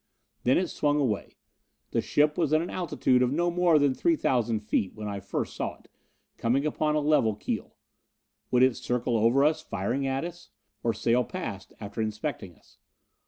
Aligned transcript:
Then 0.45 0.57
it 0.57 0.69
swung 0.69 0.99
away. 0.99 1.37
The 1.91 2.01
ship 2.01 2.35
was 2.35 2.53
at 2.53 2.61
an 2.63 2.71
altitude 2.71 3.21
of 3.21 3.31
no 3.31 3.51
more 3.51 3.77
than 3.77 3.93
three 3.93 4.15
thousand 4.15 4.61
feet 4.61 4.95
when 4.95 5.07
I 5.07 5.19
first 5.19 5.55
saw 5.55 5.75
it, 5.75 5.89
coming 6.37 6.65
upon 6.65 6.95
a 6.95 6.99
level 6.99 7.35
keel. 7.35 7.75
Would 8.49 8.63
it 8.63 8.75
circle 8.75 9.15
over 9.15 9.43
us, 9.43 9.61
firing 9.61 10.07
at 10.07 10.25
us? 10.25 10.49
Or 10.81 10.95
sail 10.95 11.23
past, 11.23 11.73
after 11.79 12.01
inspecting 12.01 12.55
us? 12.55 12.79